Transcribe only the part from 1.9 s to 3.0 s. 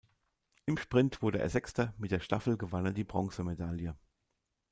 mit der Staffel gewann er